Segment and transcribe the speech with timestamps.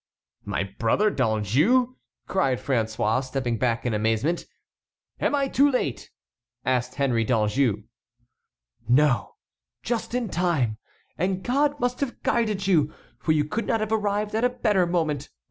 [0.45, 1.93] "My brother D'Anjou!"
[2.27, 4.45] cried François, stepping back in amazement.
[5.19, 6.09] "Am I too late?"
[6.65, 7.83] asked Henry d'Anjou.
[8.87, 9.35] "No,
[9.83, 10.79] just in time,
[11.19, 14.87] and God must have guided you, for you could not have arrived at a better
[14.87, 15.29] moment.